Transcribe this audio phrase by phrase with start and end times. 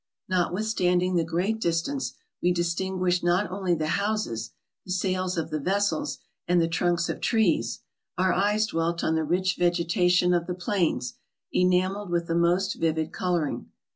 [0.27, 4.49] Notwithstanding the great distance, we distinguished not only the houses,
[4.83, 7.81] the sails of the vessels, and the trunks of trees,
[8.17, 11.19] our eyes dwelt on the rich vegetation of the plains,
[11.53, 13.69] enameled with the most vivid coloring.